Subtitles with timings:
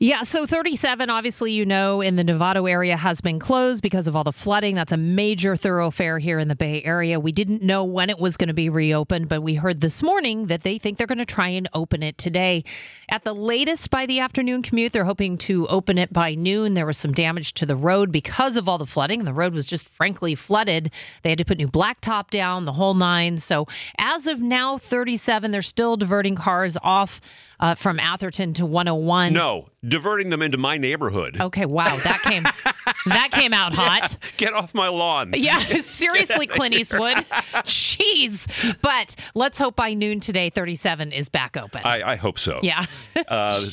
[0.00, 4.16] Yeah, so 37, obviously, you know, in the Novato area has been closed because of
[4.16, 4.74] all the flooding.
[4.74, 7.20] That's a major thoroughfare here in the Bay Area.
[7.20, 10.46] We didn't know when it was going to be reopened, but we heard this morning
[10.46, 12.64] that they think they're going to try and open it today.
[13.08, 16.74] At the latest by the afternoon commute, they're hoping to open it by noon.
[16.74, 19.22] There was some damage to the road because of all the flooding.
[19.22, 20.90] The road was just frankly flooded.
[21.22, 23.38] They had to put new blacktop down, the whole nine.
[23.38, 27.20] So as of now, 37, they're still diverting cars off
[27.60, 29.32] uh, from Atherton to 101.
[29.32, 31.40] No, diverting them into my neighborhood.
[31.40, 32.42] Okay, wow, that came
[33.06, 34.16] that came out hot.
[34.36, 35.32] Get off my lawn.
[35.36, 37.18] Yeah, seriously, Clint Eastwood.
[37.64, 38.46] Jeez.
[38.80, 41.82] But let's hope by noon today, 37 is back open.
[41.84, 42.60] I, I hope so.
[42.62, 42.86] yeah.
[43.28, 43.66] Uh,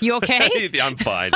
[0.00, 0.70] you okay?
[0.82, 1.30] I'm fine.